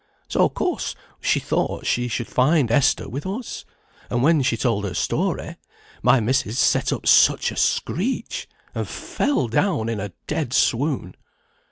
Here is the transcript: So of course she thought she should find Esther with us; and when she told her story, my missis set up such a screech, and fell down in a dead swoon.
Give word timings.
So 0.29 0.45
of 0.45 0.55
course 0.55 0.95
she 1.21 1.39
thought 1.39 1.85
she 1.85 2.07
should 2.07 2.27
find 2.27 2.71
Esther 2.71 3.07
with 3.07 3.27
us; 3.27 3.65
and 4.09 4.23
when 4.23 4.41
she 4.41 4.57
told 4.57 4.83
her 4.83 4.95
story, 4.95 5.57
my 6.01 6.19
missis 6.19 6.57
set 6.57 6.91
up 6.91 7.05
such 7.05 7.51
a 7.51 7.55
screech, 7.55 8.47
and 8.73 8.87
fell 8.87 9.47
down 9.47 9.89
in 9.89 9.99
a 9.99 10.09
dead 10.25 10.53
swoon. 10.53 11.13